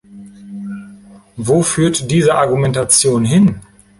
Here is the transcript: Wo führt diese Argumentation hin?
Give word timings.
Wo 1.37 1.61
führt 1.61 2.09
diese 2.09 2.33
Argumentation 2.33 3.23
hin? 3.23 3.61